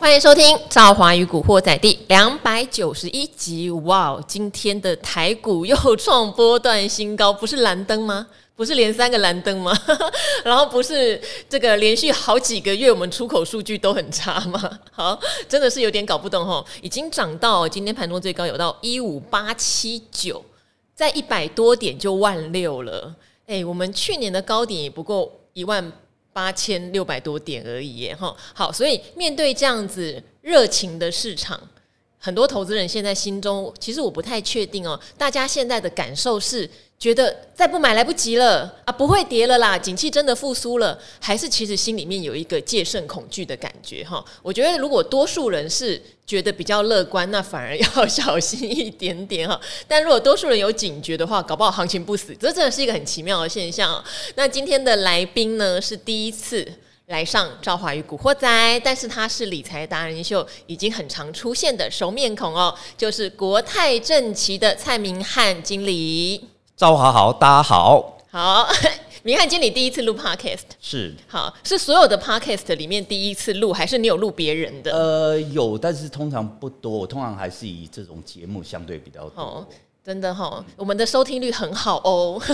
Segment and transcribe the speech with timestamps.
[0.00, 3.68] 欢迎收听《赵华与古惑仔》第两百九十一集。
[3.70, 8.26] 哇，今天的台股又创波段新高，不是蓝灯吗？
[8.56, 9.78] 不是连三个蓝灯吗？
[10.42, 11.20] 然后不是
[11.50, 14.70] 这个连续好几个月我们出口数据都很差吗？
[14.90, 16.64] 好，真的是有点搞不懂哈。
[16.80, 20.42] 已经涨到今天盘中最高有到一五八七九，
[20.94, 23.14] 在一百多点就万六了。
[23.46, 25.92] 哎，我们去年的高点也不过一万。
[26.32, 31.60] 八千六百多点而已，哈，好，所以面对这样子热情的市场，
[32.20, 36.70] 很多投资人现在心中，其实我不太确定哦，大家现在的感受是。
[37.00, 44.22] 觉得再不买来不及了啊，不会跌了啦，景气真的复苏了，还是其实心里面有一个戒慎恐惧的感觉哈？
[44.42, 49.58] 我觉得如果多数人是觉得比较乐观，那反而要小心一点点哈。
[49.88, 54.04] 但如果多数人有警觉的话，搞不好行情不死，这真的是一个很奇妙的现象。
[54.34, 56.70] 那今天的来宾呢，是第一次
[57.10, 58.48] 来上《赵华与古惑仔》，
[58.84, 66.48] 但是他是理财达人秀已经很常出现的熟面孔哦，就是国泰正奇的蔡明翰经理。
[66.76, 68.16] 赵华好，大家好。
[68.30, 68.64] 好，
[69.24, 74.92] 明翰经理第一次录 podcast 是好，是所有的 podcast 里面第一次录，还是你有录别人的？
[74.92, 76.92] 呃，有，但是通常不多。
[76.92, 79.42] 我通常还是以这种节目相对比较多。
[79.42, 79.66] 哦，
[80.04, 82.40] 真的哈、哦，我们的收听率很好哦。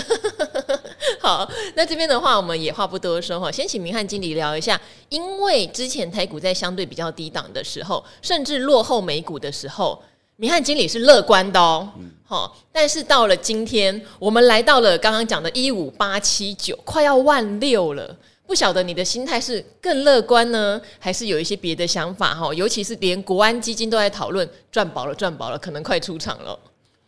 [1.27, 10.01] 好，那这边的话，我们也话不多说哈，先请明翰经理聊一下，因为之前台股在相对比较低档的时候，甚至落后美股的时候。
[10.37, 11.89] 明翰经理是乐观的哦，
[12.25, 18.17] 好、嗯，但是到了今天，我们来到了刚刚讲的一五八七九，快要万六了。
[18.47, 22.55] 不晓得你的心态是更乐观呢，还是有一些别的想法哈？
[22.55, 26.57] 尤其是连国安基金都在讨论赚饱了，赚饱了，可能快出场了。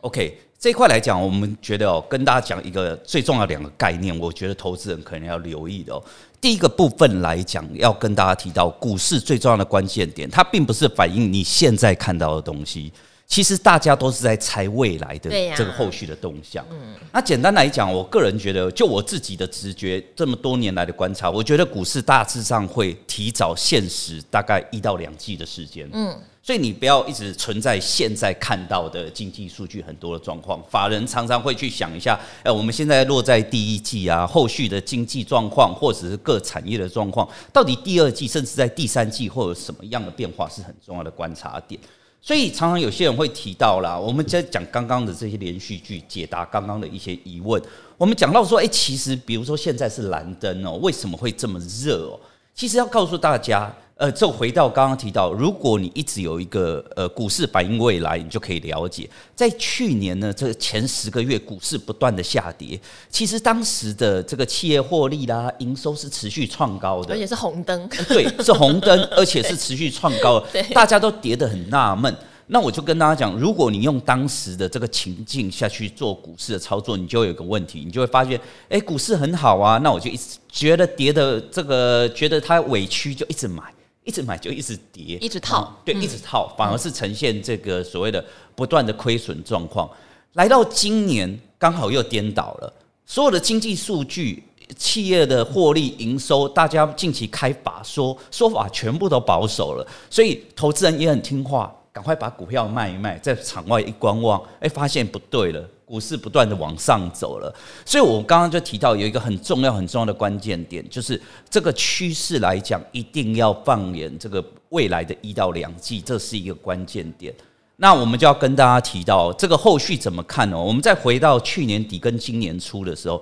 [0.01, 6.03] OK，这一块来讲，我们觉得哦，跟大家讲一个最重要两个概念，我觉得投资人可能要留意的哦。
[6.41, 12.91] 第一个部分来讲，要跟大家提到股市最重要的关键点，它并不是反映你现在看到的东西。
[13.29, 16.65] 其实大家都是在猜未来的这个后续的动向。
[16.71, 25.87] 嗯，那简单来讲，我个人觉得，就我自己的直觉，这么多年来的观察，我觉得股市大致上会提早现实大概一到两季的时间。
[25.93, 41.79] 嗯，所以你不要一直存在现在看到的经济数据很多的状况，法人常常会去想一下，哎，我们现在落在第一季啊，后续的经济状况或者是各产业的状况，到底第二季甚至在第三季会有什么样的变化，是很重要的观察点。
[42.21, 47.61] 所以常常有些人会提到啦，我们在讲刚刚的这些连续剧，解答刚刚的一些疑问。
[47.97, 52.19] 我们讲到说，诶，其实比如说现在是蓝灯哦，为什么会这么热哦？
[52.53, 53.73] 其实要告诉大家。
[53.99, 62.79] 呃，就回到刚刚提到，如果你一直有一个呃股市反映未来，你就可以了解，在去年呢，这前十个月股市不断的下跌，
[63.09, 70.41] 其实当时的这个企业获利啦、营收是持续创高的，而且是红灯，对，是红灯， 而且是持续创高，
[70.73, 72.15] 大家都跌得很纳闷。
[72.47, 78.39] 那我就跟大家讲，如果你用当时的这个情境下去做股市的操作，你就会有个问题，你就会发现，
[78.69, 83.61] 哎，股市很好啊，那我就一直觉得跌的这个，觉得它委屈，就一直买。
[84.03, 88.23] 一直买就一直跌，一直套，对，一直套，反而是呈现这个所谓的
[88.55, 89.89] 不断的亏损状况。
[90.33, 92.73] 来到今年，刚好又颠倒了，
[93.05, 94.43] 所有的经济数据、
[94.77, 105.63] 企业的获利、营收，大家近期开法说说法全部都保守了，所以投资人也很听话，赶快把股票卖一卖，在场外一观望，哎，发现不对了。
[105.89, 107.51] 股市不断的往上走了，
[107.83, 111.19] 所以我刚刚就提到有一个很重要很重要的关键点，就是
[111.49, 117.33] 这个趋势来讲，一定要放眼这个未来的一到两季，这是一个关键点。
[117.77, 120.55] 那我们就要跟大家提到这个后续怎么看呢？
[120.55, 123.19] 我们再回到去年底跟今年初的时候，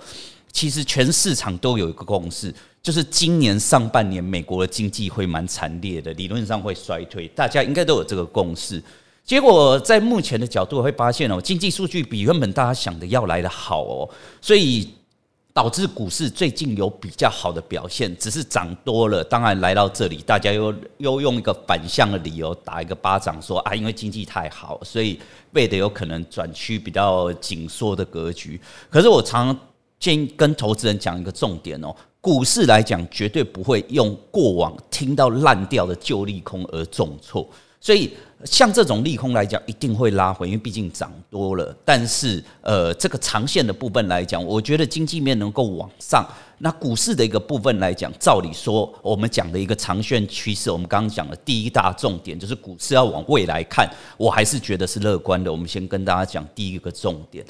[0.52, 8.84] 其实全市场都有一个共识，就是今年上半年美国的经济会蛮惨烈的，理论上会衰退，大家应该都有这个共识。
[9.28, 14.90] 结果在目前的角度会发现哦，经济数据比原本大家想的要来得好哦，所以
[15.52, 19.22] 导致股市最近有比较好的表现，只是涨多了。
[19.22, 25.20] 当然来到这里，大家又又用一个反向的理由打一个巴掌，说啊，因为经济太好，所以
[25.52, 28.58] 为的有可能转趋比较紧缩的格局。
[28.90, 29.60] 可是我常常
[30.00, 37.46] 建议跟投资人讲一个重点哦，股市来讲绝对不会用过往听到烂掉的旧利空而重挫。
[37.80, 38.12] 所以，
[38.44, 41.76] 像这种利空来讲，一定会拉回，因为毕竟涨多了。
[41.84, 46.24] 但是，呃，这个长线的部分来讲，我觉得经济面能够往上。
[46.60, 55.52] 那股市的一个部分来讲，照理说，我们讲的一个长线趋势，我们刚刚讲的第一大重点就是股市要往未来看，我还是觉得是乐观的。
[55.52, 57.46] 我们先跟大家讲第一个重点，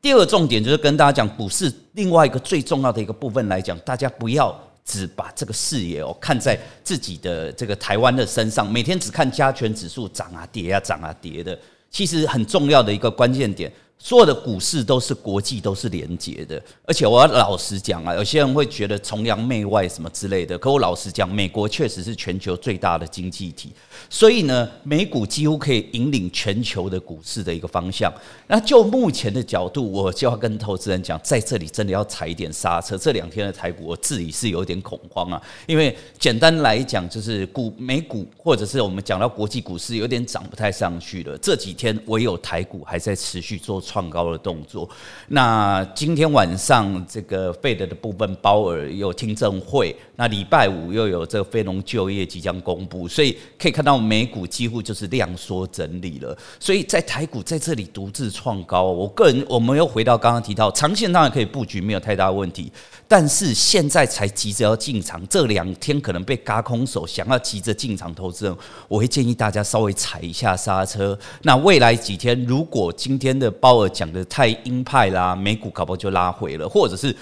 [0.00, 11.58] 第二个重点就是跟大家讲股市另外一个最重要的一个部分来讲，大家不要只把这个视野哦看在自己的这个台湾的身上，每天只看加权指数涨啊跌啊涨啊跌的，
[11.90, 13.72] 其实很重要的一个关键点。
[14.04, 23.70] 所有的股市都是国际都是连结的，而且我要老实讲啊，有些人会觉得崇洋媚外什么之类的，可我老实讲，美国确实是全球最大的经济体，
[24.10, 28.12] 所以呢，美股几乎可以引领全球的股市的一个方向。
[28.48, 32.98] 那就目前的角度，我就要跟投资人讲，在这里真的要踩一点刹车。
[32.98, 41.38] 这两天的台股，我自己是有点恐慌啊，因为简单来讲，就是股美股或者是我们讲到国际股市有点涨不太上去了。
[41.38, 43.80] 这几天唯有台股还在持续做。
[43.92, 44.88] 创高的动作。
[45.28, 49.94] 那今天晚上这个费德的部分，鲍尔有听证会。
[50.16, 56.36] 那礼拜五又有这个非农就业即将公布，所以可以看到美股几乎就是量缩整理了。
[56.60, 62.72] 所以在台股在这里独自创高，我个人我们又回到刚刚提到，长线当然可以布局，没有太大问题。
[63.08, 68.56] 但是现在才急着要进场，这两天可能被嘎空手，想要急着进场投资人，
[68.88, 71.18] 我会建议大家稍微踩一下刹车。
[71.42, 77.14] 那未来几天，如果今天的鲍尔讲的太鹰派啦，美股搞不好就拉回了，或者是。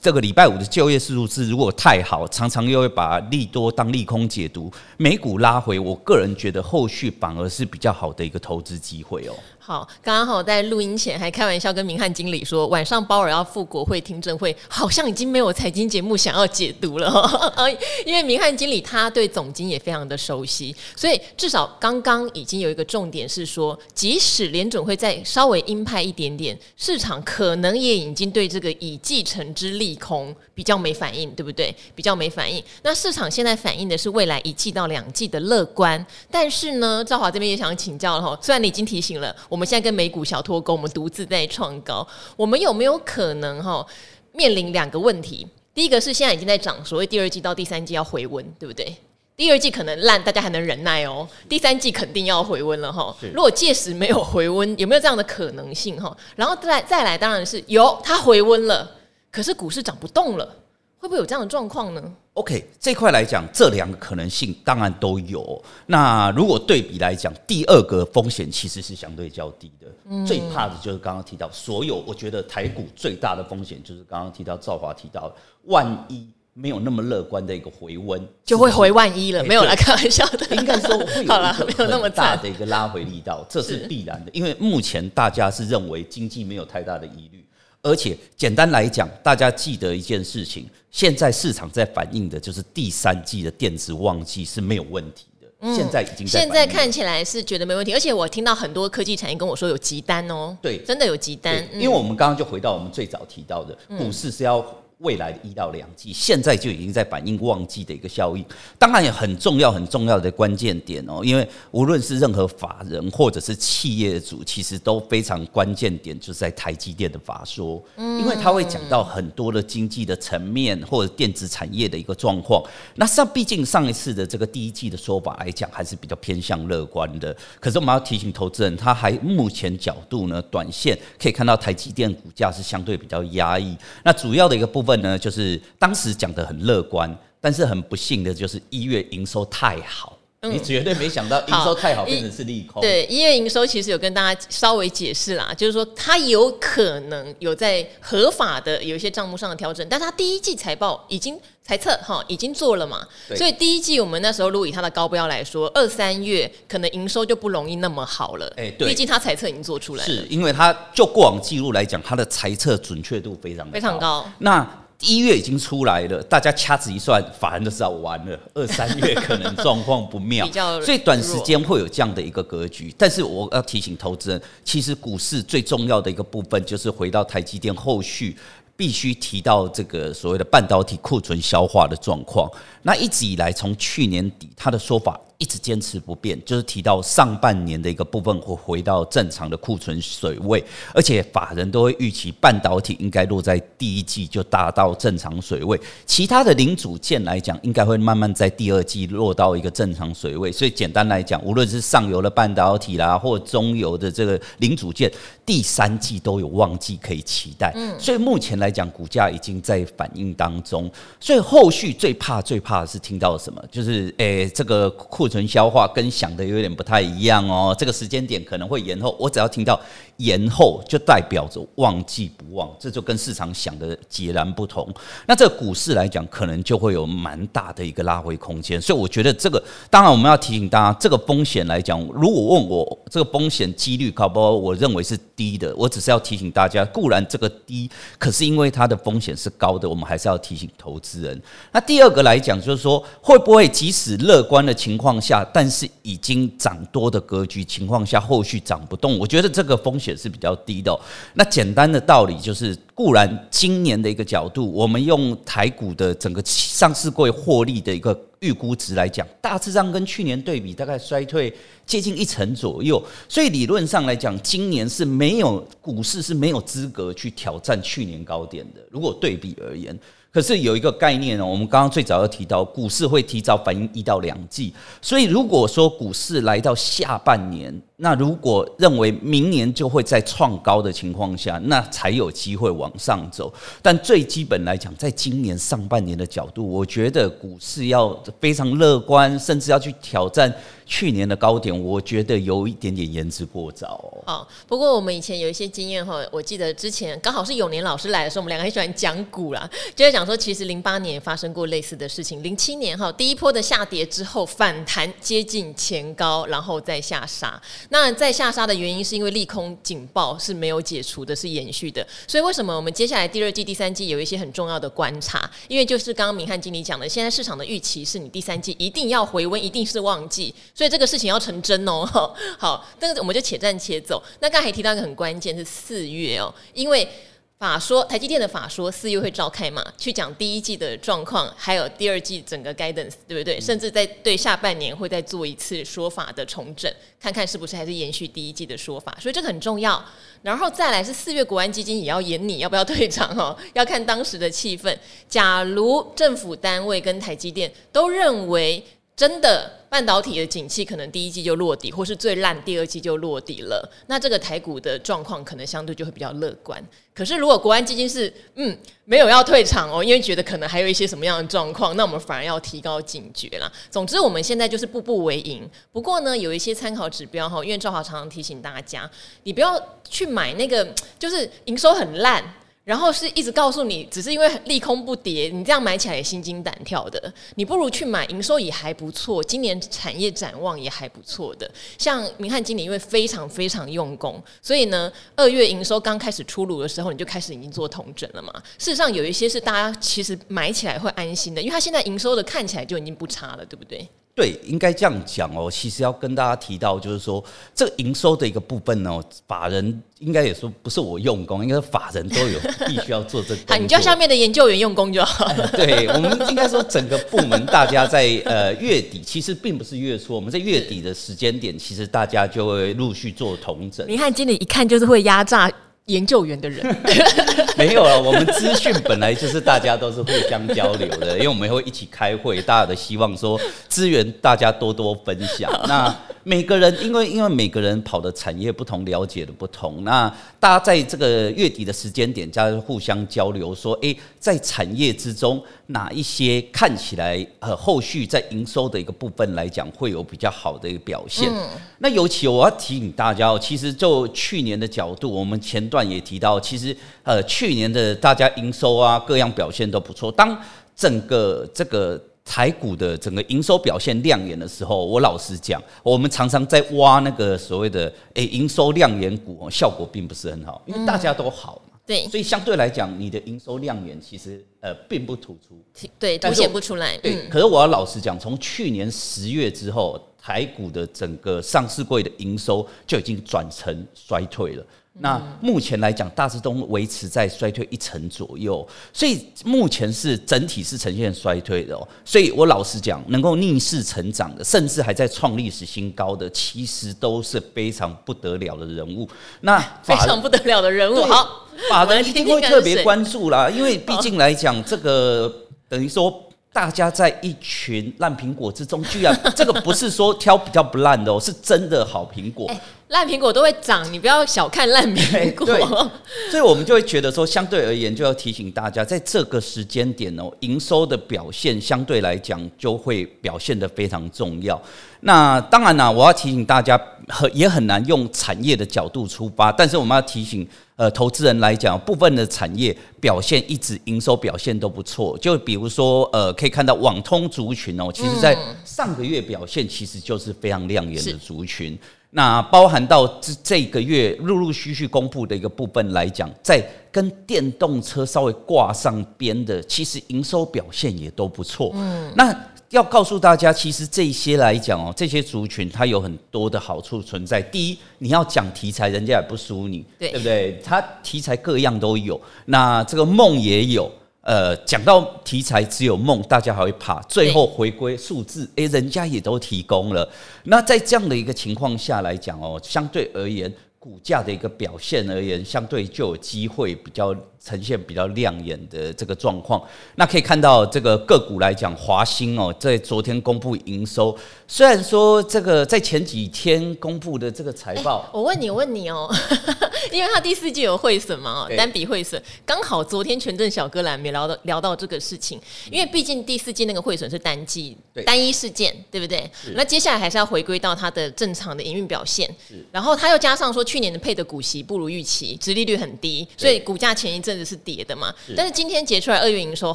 [0.00, 9.34] 这个礼拜五的就业数字如果太好，常常又会把利多当利空解读，美股拉回，我个人觉得后续反而是比较好的一个投资机会哦。
[9.66, 17.58] 好，刚刚好在录音前还开玩笑跟明翰经理说，晚上鲍尔要赴国会听证会，好像已经没有财经节目想要解读了。
[18.04, 31.74] 因为明翰经理他对总经也非常的熟悉，所以至少刚刚已经有一个重点是说，即使联准会再稍微鹰派一点点，市场可能也已经对这个已继承之利空比较没反应，对不对？
[31.94, 32.62] 比较没反应。
[32.82, 39.34] 那市场现在反映的是未来一季到两季的乐观，但是呢，兆华这边也想请教了哈，虽然你已经提醒了。
[39.54, 42.04] 我们现在跟美股小脱钩，我们独自在创高。
[42.34, 43.86] 我们有没有可能哈
[44.32, 45.46] 面临两个问题？
[45.72, 48.96] 第一个是现在已经在涨，所谓第二季到第三季要回温，对不对？
[49.36, 51.28] 第二季可能烂，大家还能忍耐哦。
[51.48, 53.16] 第三季肯定要回温了哈。
[53.32, 56.16] 如果届时没有回温，有没有这样的可能性哈？
[56.34, 58.90] 然后再再来，当然是有，它回温了，
[59.30, 60.56] 可是股市涨不动了，
[61.04, 62.02] 会不会有这样的状况呢
[62.32, 65.62] ？OK，这块来讲，这两个可能性当然都有。
[65.84, 69.86] 那如果对比来讲，第二个风险其实是相对较低的。
[70.08, 75.30] 嗯、最怕的就是刚刚提到，所有我觉得台股最大的风险就是刚刚提到兆华提到，
[75.64, 79.42] 万一没有那么乐观的一个回温，就会回万一了。
[79.42, 84.30] 欸、没有来开玩笑的，应该说会有没有那么大的一个拉回力道，这是必然的。
[84.32, 87.43] 因为目前大家是认为经济没有太大的疑虑。
[87.84, 95.46] 而且简单来讲，大家记得一件事情，现在市场在反映的就是第三季的电子旺季是没有问题的。
[95.60, 101.62] 嗯、现在已经在现在看起来是觉得没问题，而且我听到很多科技产业跟我说有急单哦，对，真的有急单。
[101.74, 104.64] 因为我们刚刚就回到我们最早提到的，股市是要。
[105.04, 108.44] 未来的一到两季，现在就已经在反映旺季的一个效应，
[108.78, 111.20] 当然也很重要、很重要的关键点哦。
[111.22, 122.64] 因为无论是任何法人或者是企业主，其实都非常关键点，就是在台积电的法说，因为他会讲到很多的经济的层面或者电子产业的一个状况。
[122.94, 127.36] 那上毕竟上一次的这个第一季的说法来讲，还是比较偏向乐观的。
[127.60, 133.76] 可是我们要提醒投资人，他还目前角度呢，短线可以看到台积电股价是相对比较压抑。
[134.02, 134.93] 那主要的一个部分。
[135.02, 142.80] 呢，就是当时讲的很乐观，但是很不幸的就是一月营收太好，嗯、你绝对没想到营收太好变成是利空。
[142.80, 158.52] 对，一月营收其实有跟大家稍微解释啦，就是说它有可能有在合法的有一些账目上的调整，但它第一季财报已经财测哈已经做了嘛，所以第一季我们那时候如果以它的高标来说，二三月可能营收就不容易那么好了。
[158.58, 164.30] 哎，对，毕竟它财测已经做出来了，是因为它就过往记录来讲，它的财测准确度非常非常高。
[164.40, 168.38] 那一月已经出来了，大家掐指一算，法人都知道完了。
[168.54, 170.48] 二三月可能状况不妙，
[170.82, 172.94] 所以短时间会有这样的一个格局。
[172.96, 178.36] 但是我要提醒投资人，其实股市最重要的一个部分就是回到台积电后续。
[178.76, 182.50] 必须提到这个所谓的半导体库存消化的状况。
[182.82, 190.64] 那一直以来，从去年底他的说法一直坚持不变，就是提到上半年的一个部分会回到正常的库存水位，
[190.94, 200.52] 而且法人都会预期半导体应该落在第一季就达到正常水位，其他的零组件来讲，应该会慢慢在第二季落到一个正常水位。
[200.52, 205.10] 所以简单来讲，无论是上游的半导体啦，或中游的这个零组件，
[205.44, 207.72] 第三季都有旺季可以期待。
[207.74, 210.90] 嗯，所以目前来讲，股价已经在反应当中。
[211.18, 213.62] 所以后续最怕最怕的是听到什么？
[213.70, 219.16] 就是诶、欸，这个库库存消化跟想的有点不太一样哦，这个时间点可能会延后。
[219.18, 219.80] 我只要听到
[220.18, 224.88] 延后，就代表着旺季不旺，这就跟市场想的截然不同。
[225.26, 228.80] 那这个股市来讲，可能就会有蛮大的一个拉回空间。
[228.80, 235.74] 所以我觉得这个，当然我们要提醒大家，这个风险来讲，如果问我这个风险几率高不高，我认为是低的。
[235.76, 241.40] 我只是要提醒大家，固然这个低，可是因为它的风险是高的，我们还是要提醒投资人。
[241.72, 249.18] 那第二个来讲，就是说会不会即使乐观的情况下，但是已经涨多的格局情况下，后续涨不动？
[249.18, 250.92] 我觉得这个风险是比较低的。
[251.34, 261.54] 那简单的道理就是，固然今年的一个角度，我们用台股的整个上市柜获利的一个预估值来讲，大致上跟去年对比，大概衰退
[261.86, 263.00] 接近一成左右。
[263.28, 268.80] 所以理论上来讲，今年是没有股市是没有资格去挑战去年高点的。
[268.90, 269.96] 如果对比而言。
[270.34, 283.52] 可是有一个概念哦，我们刚刚最早要提到，股市会提早反应一到两季，所以如果说股市来到下半年，那如果认为明年就会在创高的情况下，那才有机会往上走。
[283.80, 290.52] 但最基本来讲，在今年上半年的角度，我觉得股市要非常乐观，甚至要去挑战。
[290.86, 294.46] 去年的高点，我觉得有一点点言之过早哦。
[294.66, 302.42] 不过我们以前有一些经验哈，我记得之前刚好是永年老师来的时候，我们两个很喜欢讲股啦，就在讲说，其实零八年发生过类似的事情。
[302.42, 307.58] 零七年哈，第一波的下跌之后反弹接近前高，然后再下杀。
[307.90, 312.06] 那在下杀的原因是因为利空警报是没有解除的，是延续的。
[312.26, 315.50] 所以为什么我们接下来第二季、第三季有一些很重要的观察？
[315.68, 320.54] 因为就是刚刚明翰经理讲的，现在市场的预期是你第三季一定要回温，一定是旺季。
[320.74, 322.04] 所以这个事情要成真哦，
[322.58, 324.22] 好，但是我们就且战且走。
[324.40, 327.08] 那刚才提到一个很关键是四月哦，因为
[327.58, 333.60] 法说台积电的法说四月会召开嘛，去讲第一季的状况，还有第二季整个 guidance，对不对？
[333.60, 339.16] 甚至在对下半年会再做一次说法的重整，看看是不是还是延续第一季的说法。
[339.20, 340.04] 所以这个很重要。
[340.42, 344.94] 然后再来是四月国安基金也要演你要不要退场哦， 要看当时的气氛。
[345.28, 348.84] 假如政府单位跟台积电都认为。
[349.16, 353.88] 真的半导体的景气可能第一季就落底，或是最烂第二季就落底了。
[354.08, 356.84] 那这个台股的状况可能相对就会比较乐观。
[357.14, 363.70] 可是如果国安基金是嗯没有要退场哦，因为觉得可能还有一些什么样的状况，那我们反而要提高警觉啦。
[363.88, 365.62] 总之我们现在就是步步为营。
[365.92, 369.08] 不过呢，有一些参考指标哈，因为赵华常常提醒大家，
[369.44, 372.42] 你不要去买那个 就是营收很烂。
[372.84, 377.32] 然后是一直告诉你，只是因为利空不跌，你这样买起来也心惊胆跳的。
[377.54, 381.70] 你不如去买营收也还不错，今年产业展望也还不错的。
[381.96, 388.52] 像明翰经理，因为非常非常用功，所以呢，二月营收刚开始出炉的时候，你就开始已经做统整了嘛。
[388.78, 394.06] 事实上，有一些是大家其实买起来会安心的，因为它现在营收的看起来就已经不差了，对不对？
[394.34, 395.70] 对，应该这样讲哦。
[395.70, 403.74] 其实要跟大家提到，就是说这个营收的一个部分呢，法人应该也说不是我用功，应该是法人都有 必须要做这个。
[403.74, 405.68] 啊，你叫下面的研究员用功就好了。
[405.68, 414.04] 对，我们应该说整个部门大家在呃月底，其实并不是月初，我们在月底的时间点，其实大家就会陆续做同整。
[414.08, 415.70] 你看经理一看就是会压榨。
[416.06, 416.84] 研究员的人
[417.78, 423.58] 没有了，我们资讯本来就是大家都是互相交流的， 因为我们会一起开会，大家都希望说
[423.88, 425.72] 资源大家多多分享。
[425.88, 430.28] 那每个人因为因为每个人跑的产业不同，了解的不同，那
[430.60, 441.50] 大家在这个月底的时间点，大家互相交流说，诶，在产业之中哪一些看起来呃后续在营收的一个部分来讲会有比较好的一个表现。
[441.98, 445.90] 那尤其我要提醒大家哦，其实就去年的角度，我们前。
[445.94, 450.32] 段也提到，其实呃，去年的大家营收啊，各样表现都不错。
[450.32, 450.60] 当
[450.96, 461.92] 整个这个台股的整个营收表现亮眼的时候，我老实讲，我们常常在挖那个所谓的诶营收亮眼股，效果并不是很好，因为大家都好嘛。
[462.06, 467.16] 对，所以相对来讲，你的营收亮眼其实呃并不突出，对，凸显不出来。
[467.16, 474.84] 对，可是我要老实讲，从去年十月之后，台股的整个上市柜的营收就已经转成衰退了。
[475.20, 482.06] 那目前来讲，大致都维持在衰退一成左右，所以目前是整体是呈现衰退的哦。
[482.24, 489.28] 所以我老实讲，能够逆势成长的，甚至还在创历史新高的，其实都是非常不得了的人物。
[489.60, 495.52] 那非常不得了的人物，好，法人一定会特别关注啦，因为毕竟来讲，这个
[495.88, 496.40] 等于说。
[496.74, 502.66] 大家在一群烂苹果之中，居然这个不是说挑比较不烂的哦，是真的好苹果。
[502.66, 502.80] 欸、
[503.14, 505.66] 烂苹果都会涨，你不要小看烂苹果。
[506.50, 514.80] 所以，我们就会觉得说，相对而言，就要提醒大家，在这个时间点哦，营收的表现相对来讲就会表现得非常重要。
[515.20, 520.66] 那当然啦，我要提醒大家，很也很难用产业的角度出发，但是我们要提醒
[520.96, 525.38] 呃投资人来讲，部分的产业表现一直营收表现都不错。
[525.38, 531.96] 就比如说呃，可以看到网通族群哦，其实在上个月表现其实就是非常亮眼的族群。
[532.36, 541.92] 那包含到这这个月陆陆续续公布的一个部分来讲，在跟电动车稍微挂上边的，其实营收表现也都不错。
[541.94, 542.52] 嗯，那
[542.90, 547.62] 要告诉大家，其实这些来讲哦，这些族群它有很多的好处存在。
[547.62, 550.80] 第一，你要讲题材，人家也不输你，对，对不对？
[550.84, 554.10] 它题材各样都有，那这个梦也有。
[554.44, 557.20] 呃，讲到题材只有梦，大家还会怕。
[557.22, 560.28] 最后回归数字，诶，人家也都提供了。
[560.64, 563.72] 那在这样的一个情况下来讲哦，相对而言，
[564.04, 567.34] 股价的一个表现而言，相对就有机会比较。
[567.64, 569.82] 呈现比较亮眼的这个状况，
[570.16, 574.36] 那可以看到这个个股来讲，华兴哦，在昨天公布营收，
[574.68, 579.34] 虽然说这个在前几天公布的这个财报，欸，我问你，我问你哦，
[580.12, 585.58] 因为他第四季有汇损嘛，单笔汇损，刚好昨天权证小哥来没聊到聊到这个事情，
[585.90, 587.96] 因为毕竟第四季那个汇损是单季
[588.26, 589.50] 单一事件，对不对？
[589.74, 592.54] 那接下来还是要回归到它的正常的营运表现，
[592.92, 597.54] 然后他又加上说去年的配的股息不如预期，殖利率很低，所以股价前一阵。
[597.54, 598.34] 子是跌的嘛？
[598.56, 599.94] 但是今天结出来二月营收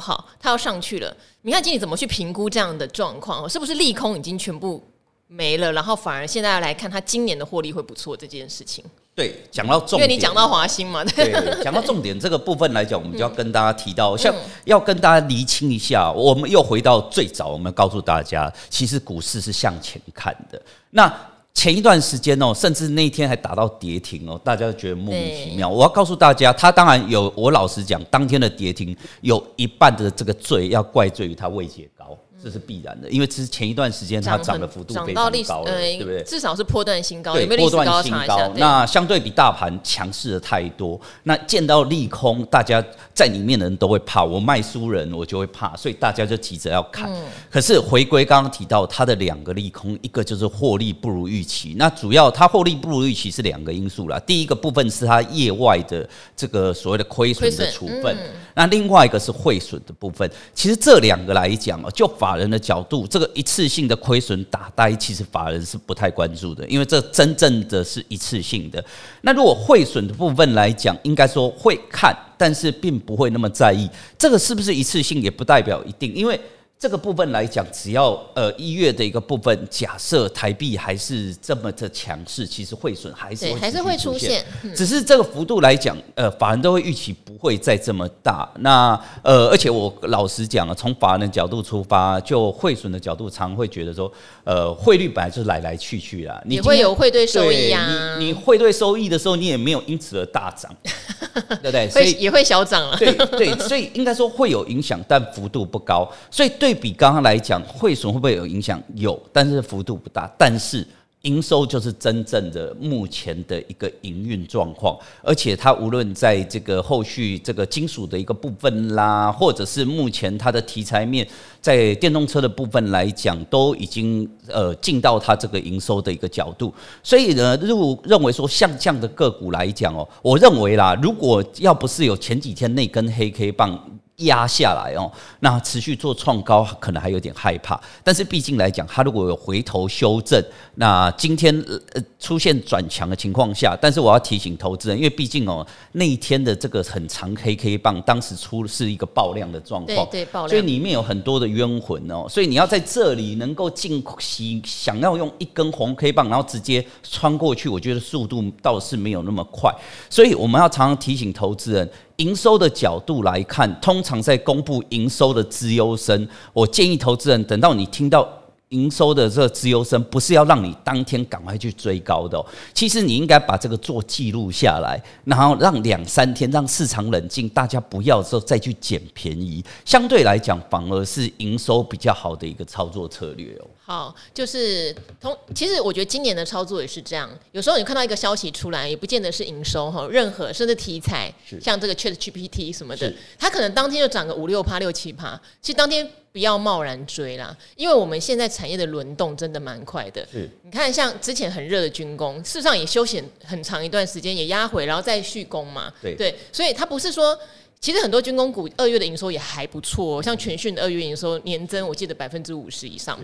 [0.00, 1.14] 好，它要上去了。
[1.42, 3.46] 你看经理怎么去评估这样的状况？
[3.46, 4.82] 是不是利空已经全部
[5.26, 5.70] 没了？
[5.74, 8.82] 然后反而现在要来看它今年的获利会不错这件事情？
[9.14, 20.60] 对，讲到重点，因为你讲到华兴嘛，对，讲到重点这个部分来讲，我们就要跟大家提到， 像要跟大家厘清一下，我们又回到最早，我们告诉大家，其实股市是向前看的。
[20.92, 21.14] 那
[21.52, 25.68] 前一段时间哦，甚至那一天还打到跌停哦，大家都觉得莫名其妙。
[25.68, 32.16] 我要告诉大家，他当然有，我老实讲，当天的跌停有一半的这个罪要怪罪于他位阶高。
[32.42, 36.22] 这是必然的，因为之前一段时间它涨的幅度非常高了，对不对？
[36.22, 38.50] 至少是破段新高，对，波段新高。
[38.56, 42.82] 那相对比大盘强势的太多，那见到利空，大家
[43.12, 44.24] 在里面的人都会怕。
[44.24, 47.10] 我卖书人，我就会怕，所以大家就急着要砍。
[47.50, 51.74] 可是回归刚刚提到它的两个利空，一个就是获利不如预期。
[51.76, 54.18] 那主要它获利不如预期是两个因素啦。
[54.20, 58.16] 第一个部分是它业外的这个所谓的亏损的处分，
[58.54, 60.30] 那另外一个是汇损的部分。
[60.54, 62.29] 其实这两个来讲啊，就法。
[62.30, 68.84] 法人的角度，这个一次性的亏损打呆，其实法人是不太关注的，因为这真正的是一次性的。
[69.22, 73.90] 那如果汇损的部分来讲，应该说会看，但是并不会那么在意。
[74.16, 76.40] 这个是不是一次性，也不代表一定，因为。
[76.80, 84.42] 这个部分来讲，只要呃一月的一个部分，假设台币还是这么的强势，其实汇损还是会还是会出现，
[84.74, 88.50] 只是这个幅度来讲，呃，法人都会预期不会再这么大。
[88.60, 94.10] 那呃，而且我老实讲啊，从法人的角度出发，就汇损的角度，常会觉得说，
[94.44, 100.74] 呃，汇率本来就是来来去去啦，你会有汇兑收益啊，你你汇兑收益的时候，你也没有因此而大涨，
[101.62, 101.88] 对不对？
[101.88, 106.74] 所以也会小涨了，对对，所以应该说会有影响，但幅度不高，所以对。
[106.80, 108.82] 比刚刚来讲，汇损会不会有影响？
[108.94, 110.32] 有，但是幅度不大。
[110.38, 110.86] 但是
[111.22, 121.26] 营收就是真正的目前的一个营运状况，而且它无论在这个后续这个金属的一个部分啦，或者是目前它的题材面，
[121.60, 126.72] 在电动车的部分来讲，都已经呃进到它这个营收的一个角度。
[127.02, 133.78] 所以呢，如认为说像这样的个股来讲哦，我认为啦，如果要不是有前几天那根黑 K 棒。
[134.20, 140.42] 压下来哦，那持续做创高可能还有点害怕，但是毕竟来讲，它如果有回头修正，
[140.74, 159.74] 那今天呃出现转强的情况下，但是我要提醒投资人，因为毕竟哦那一天的这个很长黑 K 棒，当时出是一个爆量的状况，对对爆量，所以里面有很多的冤魂哦，所以你要在这里能够进喜想要用一根红 K 棒，然后直接穿过去，我觉得速度倒是没有那么快，
[160.08, 161.90] 所以我们要常常提醒投资人。
[162.20, 168.28] 营收的角度来看，通常在公布营收的资优生，我建议投资人等到你听到。
[168.70, 183.66] 营收的这个资优生不是要让你当天赶快去追高的哦，其实你应该把这个做记录下来，然后让两三天让市场冷静，大家不要的时候再去捡便宜，相对来讲反而是营收比较好的一个操作策略哦。
[183.84, 196.08] 好，就是同其实我觉得今年的操作也是这样，有时候你看到一个消息出来，也不见得是营收哈，任何甚至题材，像这个 ChatGPT 什么的，它可能当天就涨个五六趴六七趴，其实当天。
[196.32, 200.26] 不要贸然追啦，因为我们现在产业的轮动真的蛮快的。
[200.30, 205.92] 是你看，像之前很热的军工，事实上也休闲很长一段时间，也压回，然后再续攻嘛。
[206.00, 207.36] 对对，所以它不是说，
[207.80, 213.18] 其实很多军工股二月的营收也还不错，像全讯的二月营收年增，我记得百分之五十以上。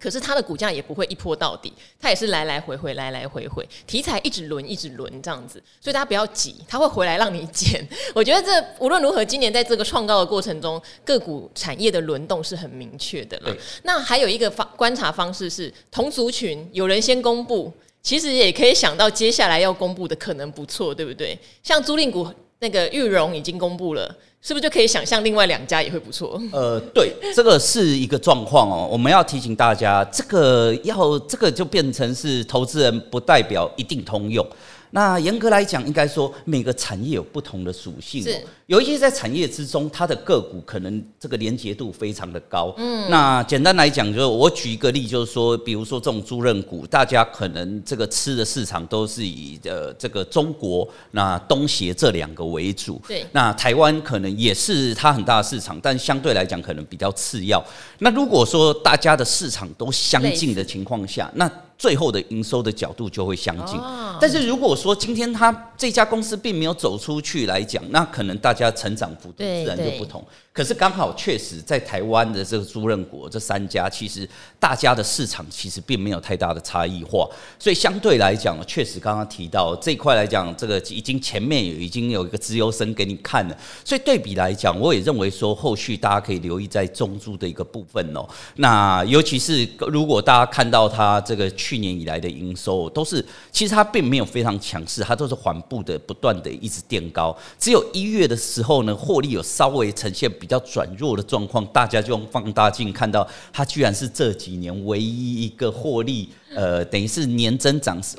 [0.00, 7.86] 可是它的股价也不会一波到底，它也是来来回回，来来回回，题材一直轮一直轮这样子，所以大家不要急，它会回来让你捡。
[8.14, 13.56] 我觉得这无论如何，今年在这个创高的过程中，个股产业的轮动是很明确的了。
[13.82, 21.36] 那还有一个方观察方式是，同族群有人先公布，其实也可以想到接下来要公布的可能不错，对不对？
[21.62, 24.14] 像租赁股那个玉荣已经公布了。
[24.40, 26.40] 是不是就可以想象另外两家也会不错？
[26.52, 28.88] 呃，对，这个是一个状况哦。
[28.88, 34.46] 我们要提醒大家，这个要这个就变成是投资人不代表一定通用。
[34.92, 38.22] 那严格来讲，应该说每个产业有不同的属性。
[38.22, 38.40] 是。
[38.68, 42.70] 有一些在产业之中，它的个股可能这个连结度非常的高。
[42.76, 53.00] 嗯，那简单来讲，就是我举一个例，就是说，比如说这种租赁股，大家可能这个吃的市场都是以呃这个中国、那东协这两个为主。
[53.08, 57.64] 对，那台湾可能也是它很大的市场，但相对来讲可能比较次要。
[58.00, 63.78] 那如果说大家的市场都相近的情况下，那最后的营收的角度就会相近。
[64.20, 70.24] 但是如果说今天它这家公司并没有走出去来讲，那可能大家成长幅度自然就不同。
[70.52, 77.28] 可是刚好确实在台湾的这个租赁国这三家，其实大家的市场其实并没有太大的差异化，
[77.60, 88.26] 所以相对来讲，确实刚刚提到这一块来讲，这个已经前面有已经有一个资优生给你看了，所以对比来讲，我也认为说后续大家可以留意在中租的一个部分哦。
[88.56, 100.48] 那尤其是如果大家看到它这个去年以来的营收都是，其实它并没有非常强势，它都是缓步的不断的一直垫高，只有一月的时候呢，获利有稍微呈现比。
[100.48, 108.16] 较转弱的状况，大家就用放大镜看到，它居然是这几年唯一一个获利，呃，等于是年增长是。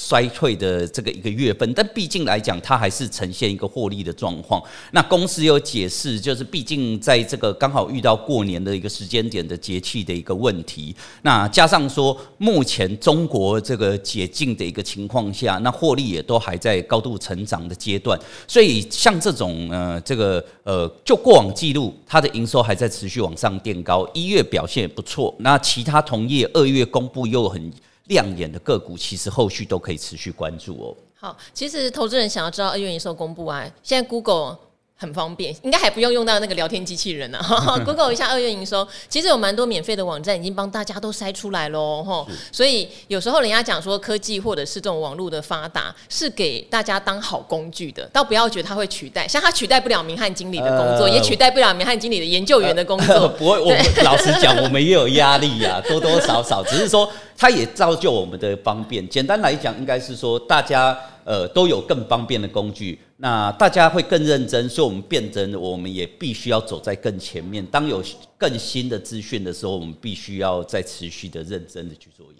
[0.00, 4.62] 衰退的这个一个月份，但毕竟来讲，它还是呈现一个获利的状况。
[4.92, 27.72] 那公司有解释，就是毕竟在这个刚好遇到过年的一个时间点的节气的一个问题，那加上说目前中国这个解禁的一个情况下，那获利也都还在高度成长的阶段，所以像这种呃这个呃就过往记录，它的营收还在持续往上垫高，一月表现也不错，那其他同业二月公布又很。
[28.08, 30.96] 亮眼的个股，其实后续都可以持续关注哦。
[31.14, 34.67] 好，其实投资人想要知道二月营收公布啊，现在 Google。
[35.00, 37.78] 很方便，应该还不用用到那个聊天机器人呢、啊。
[37.86, 42.02] Google 一下二月营收，其实有蛮多免费的网站已经帮大家都筛出来喽。
[42.02, 53.14] 哈，所以有时候人家讲说科技或者是这种网络的发达是给大家当好工具的，倒不要觉得它会取代，像它取代不了明翰经理的工作，呃、也取代不了明翰经理的研究员的工作。
[53.14, 59.08] 呃、 不会，我们老实讲，我们也有压力呀、啊，多多少少，只是说它也造就我们的方便。
[59.08, 60.98] 简单来讲，应该是说大家。
[61.28, 67.62] 呃，都有更方便的工具，那大家会更认真，所以我们变真，我们也必须要走在更前面。
[67.66, 68.02] 当有
[68.38, 72.37] 更新的资讯的时候，我们必须要再持续的认真的去做研究。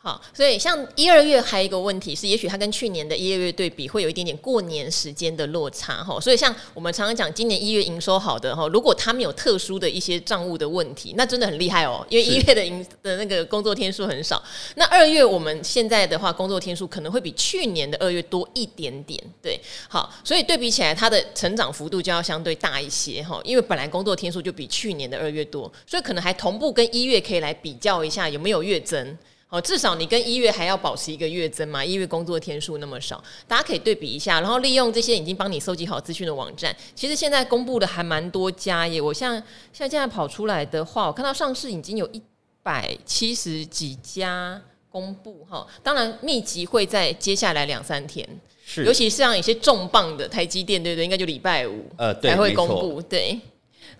[0.00, 6.20] 好，所以像一二月还有一个问题是，也许它跟去年的一二月对比会有一点点过年时间的落差哈。
[6.20, 14.40] 所以像我们常常讲，今年一月营收好的哈，如果他们有特殊的一些账务的问题，那真的很厉害哦，因为一月的营的那个工作天数很少。
[14.76, 19.20] 那二月我们现在的话，工作天数可能会比去年的二月多一点点。
[19.42, 29.18] 对，好，所以对比起来，它的成长幅度就要相对大一些哈，因为本来工作天数就比去年的二月多，所以可能还同步跟一月可以来比较一下有没有月增。
[29.50, 31.82] 哦，至少你跟一月还要保持一个月增嘛？
[31.82, 36.76] 一月工作天数那么少，大家可以对比一下，然后利用这些已经帮你收集好资讯的网站。
[36.94, 39.34] 其实现在公布的还蛮多家耶，我像
[39.72, 42.20] 像现在跑出来的话，我看到上市已经有一
[42.62, 45.66] 百七十几家公布哈。
[45.82, 48.28] 当然，密集会在接下来两三天，
[48.66, 51.04] 是尤其是像一些重磅的台积电，对不对？
[51.04, 53.40] 应该就礼拜五呃才会公布，对。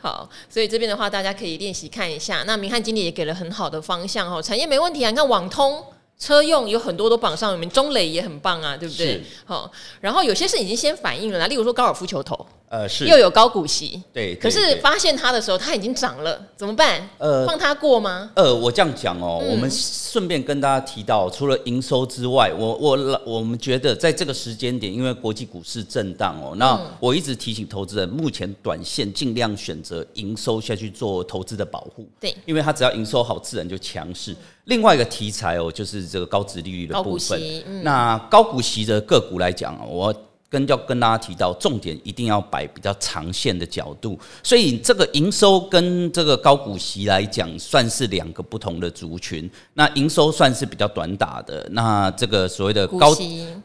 [0.01, 2.45] 好，所以这边的话，大家可以练习看一下。
[2.47, 5.11] 那明翰经理也给了很好的方向哦，产业没问题啊。
[5.11, 5.85] 你看网通、
[6.19, 9.23] 车用有很多都榜上，我们中磊也很棒啊，对不对？
[9.45, 12.47] 好是，然后有些是已经先反应了啦，例如说高尔夫球头。
[12.71, 17.09] 呃，是又有高股息，对，可是发现它的时候，它已经涨了，怎么办？
[17.17, 18.31] 呃，放它过吗？
[18.35, 34.37] 呃，我这样讲哦，嗯、我们顺便跟大家提到，除了营收之外，我我我们觉得在这个时间点，因为国际股市震荡哦，那我一直提醒投资人，目前短线尽量选择营收下去做投资的保护，对，因为它只要营收好，自然就强势。
[34.65, 37.41] 另外一个题材哦，就是这个高值利率的部分。
[37.41, 40.15] 高，嗯、那高股息的个股来讲，我。
[40.51, 49.51] 跟要跟大家提到，重点一定要摆比较长线的角度，所以这个营收跟这个高股息来讲，算是两个不同的族群。
[49.75, 53.15] 那营收算是比较短打的，那这个所谓的高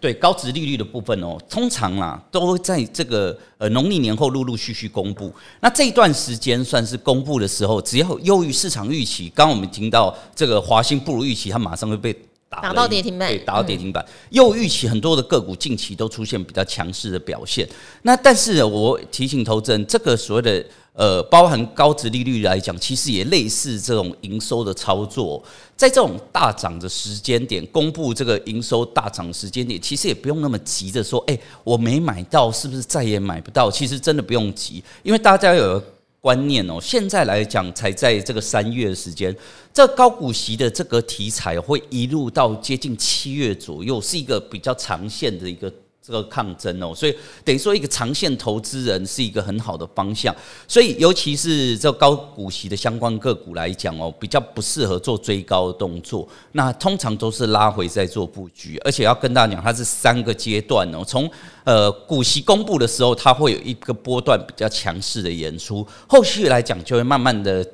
[0.01, 5.33] 对高值利率的部分哦，通常啦都会在这个呃农历年后陆陆续续公布。
[5.61, 12.13] 那这一段时间算是公布的时候，只要优于市场预期，刚刚我们听到这个华兴不如预期，它马上会被。
[12.61, 14.05] 打到跌停板，对，打到跌停板。
[14.29, 17.67] 又预期很多的个股近期都出现比较强势的表现。
[18.03, 25.43] 那但是我提醒投资人，这个所谓的呃，包含高值利率来讲，其实也类似这种营收的操作。
[25.75, 33.71] 在这种大涨的时间点，公布这个营收大涨时间点，其实也不用那么急着说，哎，我没买到，是不是再也买不到？
[33.71, 35.81] 其实真的不用急，因为大家有。
[36.23, 39.35] 观念哦，现在来讲才在这个三月的时间，
[39.73, 45.69] 这高股息的这个题材会一路到接近七月左右，是一个比较长线的一个。
[46.05, 50.35] 这个抗争哦，所以等于说一个长线投资人是一个很好的方向，
[50.67, 56.27] 所以尤其是这高股息的相关个股来讲哦，比较不适合做追高的动作。
[56.51, 61.05] 那通常都是拉回再做布局，而且要跟大家讲，它是三个阶段哦。
[61.07, 61.29] 从
[61.63, 67.65] 呃股息公布的时候，它会有一个波段比较强势的演出，后续来讲就会慢慢的。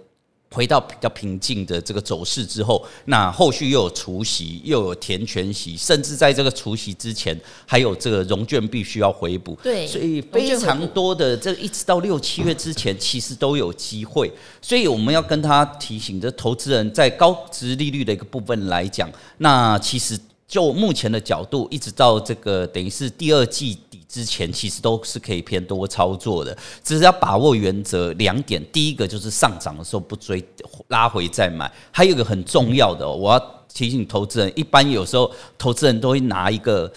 [0.51, 9.57] 回到比较平静的这个走势之后，那后续又有除息，又有填权息，甚至在这个除息之前，还有这个融券必须要回补。
[9.61, 14.31] 对，所以非常多的这一直到六七月之前，其实都有机会。
[14.61, 19.07] 所以我们要跟他提醒，这投资人在高值利率的一个部分来讲，
[19.37, 23.77] 那其实就目前的角度，一直到这个等于是第二季。
[24.09, 28.59] 之前其实都是可以偏多操作的，只是要把握原则两点。
[28.73, 30.43] 第一个就是上涨的时候不追，
[30.87, 31.71] 拉回再买。
[31.91, 36.91] 还有一个很重要的，我要提醒投资人，一般有时候投资人都会拿一个，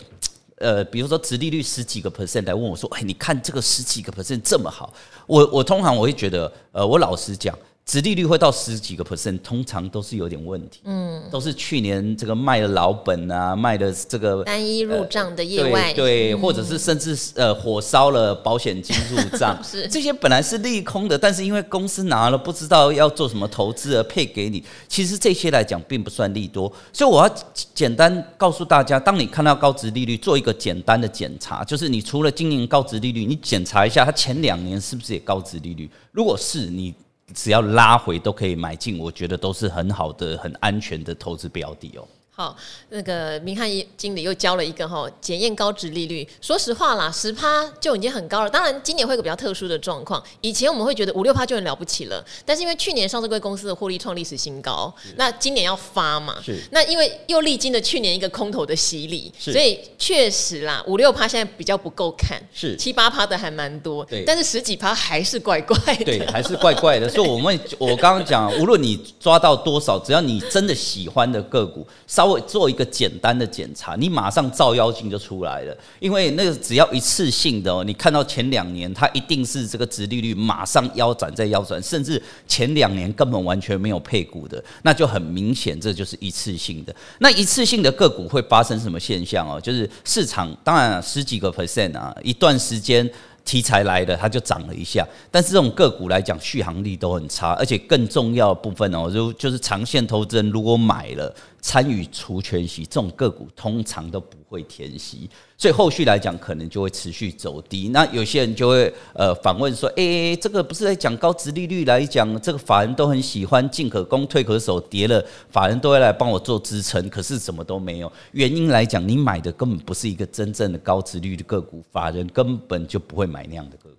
[0.57, 4.91] 呃，比如说殖利率十几个 percent 来问我说：“哎，你看这个十几个 percent 这么好？”
[5.29, 7.57] 我我通常我会觉得，呃，我老实讲。
[7.85, 10.81] 殖利率会到十几个 percent，通常都是有点问题。
[10.85, 26.73] 嗯，都是去年这个卖的老本啊，卖的这个单一入账的业外，呃、对，对，或者是甚至呃火烧了保险金入账， 是这些本来是利空的，但是因为公司拿了不知道要做什么投资而配给你，其实这些来讲并不算利多。
[26.93, 27.35] 所以我要
[27.75, 36.95] 简单告诉大家，当你看到高值利率，做一个简单的检查，就是你除了今年高值利率，你检查一下它前两年是不是也高值利率，如果是你。
[37.35, 42.07] 只要拉回都可以买进，我觉得都是很好的、很安全的投资标的哦。
[42.35, 42.57] 好，
[42.89, 46.27] 那个明翰经理又教了一个哈，检验高值利率。
[46.41, 48.49] 说实话啦，十趴就已经很高了。
[48.49, 50.21] 当然，今年会有个比较特殊的状况。
[50.41, 67.07] 以前我们会觉得五六趴就很了不起了，但是因为去年上市柜公司的获利创历史新高，那今年要发嘛，是那因为又历经了去年一个空头的洗礼，所以确实啦，五六趴现在比较不够看，是七八趴的还蛮多，对，但是十几趴还是怪怪的，对，还是怪怪的。
[67.11, 71.87] 所以我们我刚刚讲，无论你抓到多少，只要你真的喜欢的个股，
[72.23, 75.77] 稍微做一个简单的检查，你马上照妖镜就出来了。
[75.99, 86.95] 因为那个只要一次性的哦，你看到前两年它一定是这个殖利率马上腰斩再腰斩，甚至前两年根本完全没有配股的，那就很明显这就是一次性的。
[87.19, 89.61] 那一次性的个股会发生什么现象哦？
[89.61, 93.11] 就是市场当然十几个 percent 啊，一段时间。
[93.45, 105.31] 题材来的，它就涨了一下，但是这种个股来讲，续航力都很差，而且更重要的部分哦，就就是长线投资人如果买了参与除权息，这种个股通常都不会填息。
[105.57, 107.89] 所以后续来讲，可能就会持续走低。
[107.91, 118.13] 那有些人就会呃反问说：“诶，这个不是在讲高值利率来讲，这个法人都很喜欢，进可攻，退可守，跌了法人都会来帮我做支撑，可是什么都没有。
[118.33, 123.97] 原因来讲，你买的根本不是一个真正的高值率的个股，法人根本就不会买那样的个股。”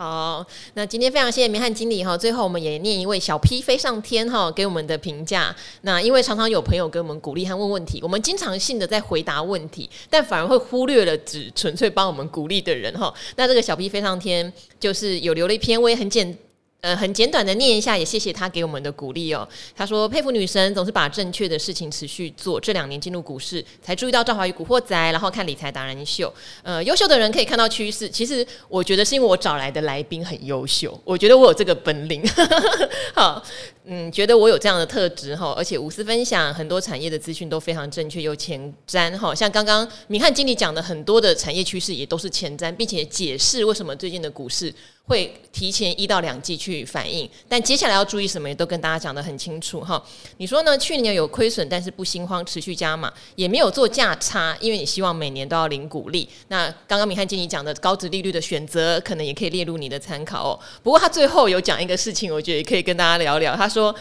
[0.00, 2.16] 好，那今天非常谢谢明翰经理哈。
[2.16, 5.52] 最后我们也念一位小 P 飞上天哈给我们的评价。
[5.80, 13.12] 那因为常常有朋友给我们鼓励和问问题，我们经常性的在回答问题，但反而会忽略了只纯粹帮我们鼓励的人哈。
[13.34, 16.38] 那这个小 P 飞上天就是有留了一篇，我也很简。
[16.80, 19.46] 呃，很简短的念一下，也谢谢他给我们的鼓励哦。
[19.74, 22.60] 他说佩服女神，总是把正确的事情持续做。
[22.60, 26.32] 这两年进入股市，才注意到赵华宇古惑仔，然后看理财达人秀。
[26.62, 28.08] 呃，优秀的人可以看到趋势。
[28.08, 32.22] 其实我觉得是因为我找来的来宾很优秀，我觉得我有这个本领。
[33.12, 33.42] 好，
[33.84, 39.34] 嗯，觉得我有这样的特质哈，而且无私分享很多产业的资讯都非常正确又前瞻哈。
[39.34, 44.72] 像刚刚明翰经理讲的很多的产业趋势也都是前瞻，并且解释为什么最近的股市。
[45.08, 50.00] 会提前一到两季去反应，但接下来要注意什么，也都跟大家讲得很清楚哈。
[50.36, 50.76] 你说呢？
[50.78, 56.28] 去年有亏损，但是不心慌，持续加码，也没有做价差，因为你希望每年都要领股利。
[56.48, 60.60] 那刚刚明翰经理讲的高值利率的选择，可能也可以列入你的参考哦。
[60.82, 63.56] 不过他最后有讲一个事情，我觉得也可以跟大家聊聊。
[63.56, 63.94] 他说，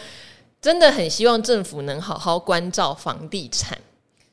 [0.62, 3.78] 真的很希望政府能好好关照房地产。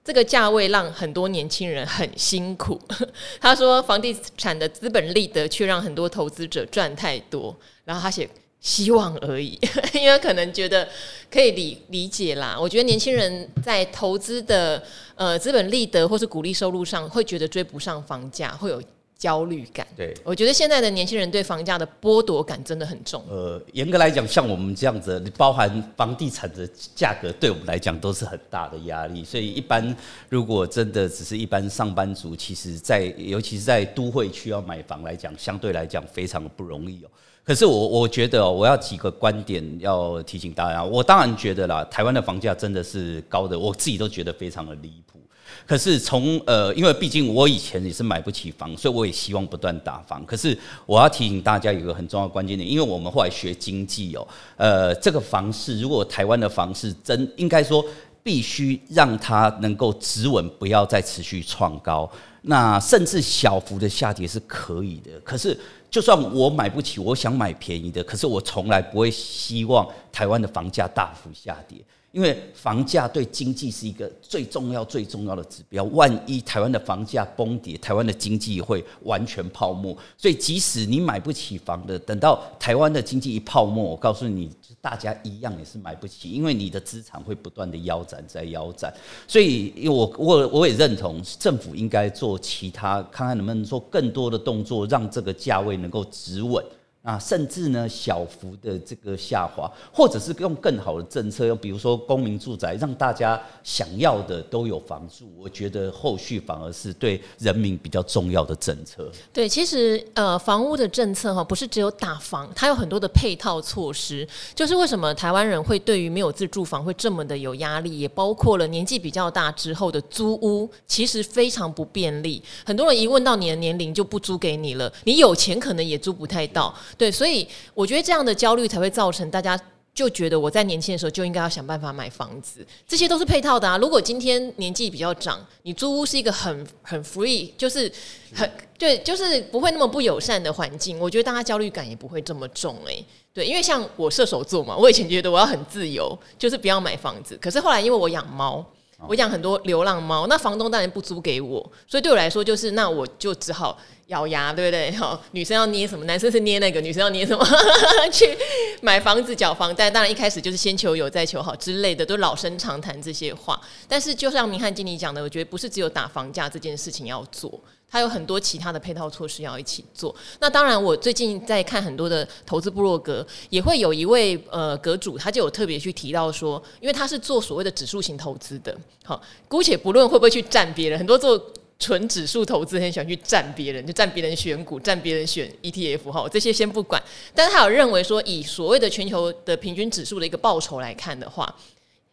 [0.05, 2.79] 这个价位让很多年轻人很辛苦。
[3.41, 7.57] 他说，房地产的资本利得却让很多投资者赚太多。
[7.85, 8.29] 然后他写
[8.61, 9.59] 希望而已，
[9.95, 10.87] 因为可能觉得
[11.31, 12.57] 可以理理解啦。
[12.61, 14.83] 我觉得年轻人在投资的
[15.15, 18.83] 呃资本利得或是鼓励收入上，会觉得追不上房价，会有。
[19.25, 23.25] 焦虑感，对，我觉得现在的年轻人对房价的剥夺感真的很重。
[23.31, 29.25] 呃，严格来讲，像我们这样子，包含房地产的价格，对我们来讲都是很大的压力。
[29.25, 29.97] 所以，一般
[30.29, 37.09] 如果真的只是一般上班族，其实在，在尤其是在都会区要买房来讲，相对来讲非常的不容易哦。
[37.43, 40.85] 可是我我觉得，我要几个观点要提醒大家。
[40.85, 45.19] 我当然觉得啦，台湾的房价真的是高的，我自己都觉得非常的离谱。
[45.67, 50.25] 可是从呃，因为毕竟我以前也是买不起房，所以我也希望不断打房。
[50.27, 54.27] 可是我要提醒大家有一个很重要的关键点，因为我们后来学经济哦，
[54.57, 57.85] 呃，这个房市如果台湾的房市真应该说
[58.23, 62.11] 必须让它能够止稳，不要再持续创高，
[62.43, 65.11] 那甚至小幅的下跌是可以的。
[65.23, 65.59] 可是
[65.91, 71.79] 就算我买不起，我想买便宜的，可是我从来不会希望台湾的房价大幅下跌。
[72.15, 75.83] 因为房价对经济是一个最重要、最重要的指标。
[75.87, 79.93] 万一台湾的房价崩跌，台湾的经济会完全泡沫。
[80.17, 84.49] 所以，即使你买不起房的，等到台湾的经济一泡沫，我告诉你，
[84.81, 88.95] 大家一样也是买不起，因为你的资产会不断的腰斩，在腰斩。
[89.27, 96.65] 所以，我我我也认同政府应该做其他，看看能不能做更多的动作，让这个价位能够止稳。
[97.05, 105.31] 啊，甚至呢，小幅的这个下滑，或者是用更好的政策，用比如说公民住宅，让大家想要的都有房住。
[105.37, 109.13] 我觉得后续反而是对人民比较重要的政策。
[109.35, 114.27] 对，其实呃，房屋的政策哈，不是只有打房，它有很多的配套措施。
[114.55, 122.43] 就是为什么台湾人会对于没有自住房会这么的有压力，也包括了年纪比较大之后的租屋，其实非常不便利。
[122.65, 126.75] 很多人一问到你的年龄就不租给你了，你有钱可能也租不太到。
[126.97, 129.59] 对，所以我觉得这样的焦虑才会造成大家
[129.95, 133.79] 就觉得我在年轻的时候就应该要想办法买房子，这些都是配套的啊。
[133.79, 137.91] 如果今天年纪比较长，你租屋是一个很很 free，就是
[138.35, 143.07] 很对，就是不会那么不友善的环境，我觉得大家焦虑感也不会这么重诶、欸。
[143.33, 148.65] 对，因为像我射手座嘛，我以前觉得我要很自由，就是不要买房子，可是后来因为我养猫。
[149.07, 153.77] 我养很多流浪猫，那房东当然不租给我，所以对我来说就是，那我就只好
[154.09, 154.91] 咬牙，对不对？
[154.93, 157.45] 好， 女生要捏什么，男生是捏那个，女生要捏什么，
[158.13, 158.37] 去
[158.83, 159.91] 买房子缴房贷。
[159.91, 163.61] 当然一开始就是先求有再求好之类的，都老生常谈这些话。
[163.89, 167.61] 但是就像明翰经理讲的，我觉得不是只有打房价这件事情要做。
[167.87, 170.13] 还有很多其他的配套措施要一起做。
[170.41, 178.77] 那当然，我最近在看很多的投资部落格，也会有一位呃阁主，他就有特别去提到说，因为他是做所谓的指数型投资的。
[179.05, 181.39] 好，姑且不论会不会去占别人，很多做
[181.85, 187.03] 纯指数投资很喜欢去占别人，就占别人选股，占别人选 ETF 哈，这些先不管。
[187.35, 191.55] 但是他有认为说，以所谓的全球的平均指数的一个报酬来看的话，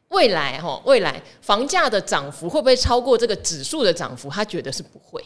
[0.10, 4.30] 未来哈，未来房价的涨幅会不会超过这个指数的涨幅？
[4.30, 5.24] 他觉得是不会。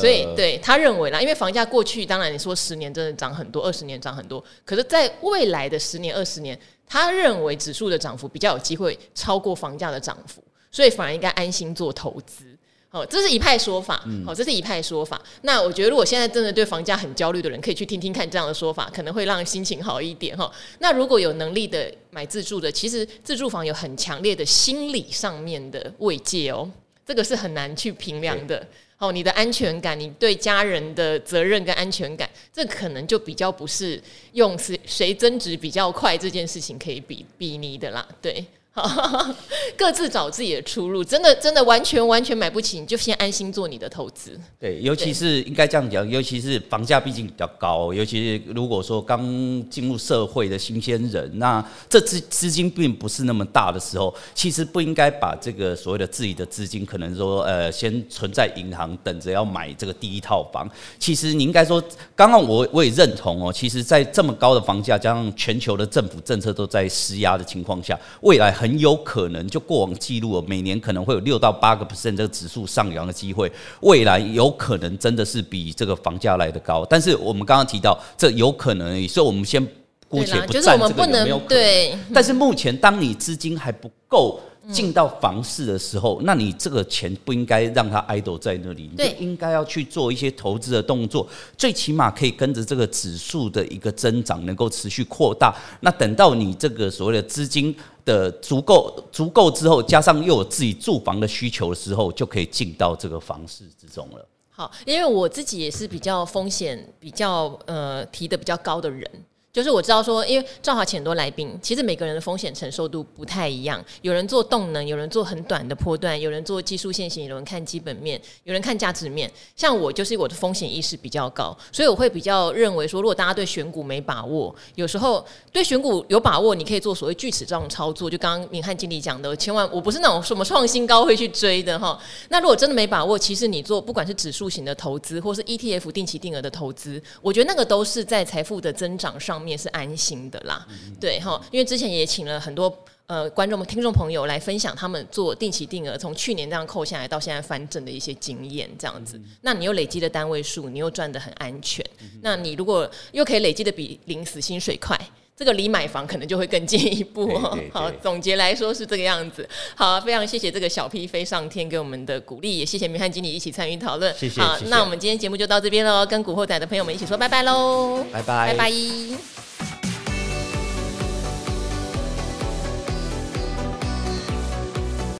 [0.00, 12.57] 所以，对他认为啦，因为房价过去当然你说十年真的涨很多，二十年涨很多，可是在未来的十年、二十年，他认为指数的涨幅比较有机会超过房价的涨幅，所以反而应该安心做投资。
[12.90, 14.02] 好，这是一派说法。
[14.24, 15.20] 好，这是一派说法。
[15.42, 20.50] 那我觉得，如果现在真的对房价很焦虑的人，可以去听听看这样的说法，可能会让心情好一点哈。
[20.78, 26.70] 那如果有能力的买自住的，其实自住房有很强烈的心理上面的慰藉哦，
[27.06, 28.66] 这个是很难去评量的。
[28.96, 38.44] 哦，你的安全感，你对家人的责任跟安全感，这可能就比较不是用谁谁增值比较快这件事情可以比比拟的啦，对。
[39.76, 44.38] 各自找自己的出路，真的真的完全完全买不起，你就先安心做你的投资。
[44.60, 49.20] 对，尤其是应该这样讲，尤其是房价毕竟比较高，尤其是如果说刚
[49.68, 60.68] 进入社会的新鲜人，那这资资金并不是那么大的时候，其实不应该把这个所谓的自己的资金，可能说呃先存在银行，等着要买这个第一套房。
[60.98, 61.82] 其实你应该说，
[62.14, 68.67] 刚刚我我也认同哦，其实，在这么高的房价加上全球的政府政策都在施压的情况下，未来很。
[68.68, 73.50] 很有可能就过往记录了，每年可能会有六到八个 percent 这个指数上扬的机会，
[73.80, 76.84] 未来有可能真的是比这个房价来得高。
[76.84, 79.66] 但是我们刚刚提到，这有可能而已，所以我们先
[80.08, 81.48] 姑且不占这个有没有可能。
[81.48, 84.38] 对，但是目前当你资金还不够。
[84.72, 95.54] 进到房市的时候，那你这个钱不应该让它 idle 在那里，你应该要去做一些投资的动作，最起码可以跟着这个指数的一个增长能够持续扩大。
[95.80, 104.26] 那等到你这个所谓的资金的足够足够之后，加上又有自己住房的需求的时候，就可以进到这个房市之中了。
[104.50, 109.08] 好，因为我自己也是比较风险比较呃提的比较高的人。
[109.50, 113.82] 就是我知道说，因为赵华请很多来宾，其实每个人的风险承受度不太一样。
[114.02, 119.28] 有人做动能，有人做很短的波段，有人做技术线型，有人看基本面，有人看价值面。
[119.56, 128.08] 像我就是我的风险意识比较高，所以我会比较认为说，如果大家对选股没把握，有时候对选股有把握，你可以做所谓锯齿状操作。
[128.08, 131.98] 就刚刚明翰经理讲的，千万我不是那种什么创新高会去追的哈。
[132.28, 139.48] 那如果真的没把握，其实你做不管是指数型的投资，或是 ETF 定期定额的投资，我觉得那个都是在财富的增长上面。
[139.48, 140.66] 面是安心的啦，
[141.00, 142.70] 对哈，因为之前也请了很多
[143.06, 149.18] 呃观众们、听众朋友来分享他们做定期定额，从去年这样扣下来到现在翻正的一些经验，这样子。
[149.40, 151.82] 那你又累积的单位数，你又赚的很安全。
[152.20, 154.94] 那你如果又可以累积的比领死薪水快。
[155.38, 157.56] 这个离买房可能就会更进一步哦。
[157.72, 159.48] 好，总结来说是这个样子。
[159.76, 164.12] 好，非常谢谢这个小 P 飞上天给我们的鼓励，也谢谢明翰经理一起参与讨论。
[164.14, 164.40] 谢谢。
[164.40, 169.67] 好，那我们今天节目就到这边喽，跟古惑仔的朋友们一起说拜拜喽，拜拜，拜拜。